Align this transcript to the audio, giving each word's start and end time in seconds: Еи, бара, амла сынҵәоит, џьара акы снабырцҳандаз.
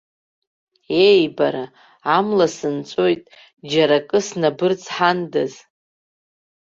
Еи, 1.07 1.23
бара, 1.37 1.65
амла 2.17 2.47
сынҵәоит, 2.55 3.23
џьара 3.71 3.97
акы 4.01 4.19
снабырцҳандаз. 4.27 5.53